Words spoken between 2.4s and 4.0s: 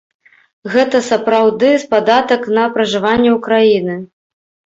на пражыванне ў краіне.